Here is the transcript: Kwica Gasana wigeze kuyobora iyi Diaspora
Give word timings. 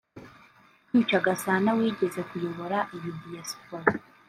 Kwica 0.87 1.17
Gasana 1.25 1.69
wigeze 1.77 2.19
kuyobora 2.29 2.77
iyi 2.95 3.11
Diaspora 3.21 3.85